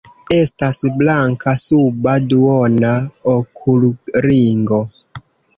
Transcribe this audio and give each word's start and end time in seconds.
Estas 0.35 0.79
blanka 1.01 1.53
suba 1.65 2.15
duona 2.33 2.97
okulringo. 3.35 4.85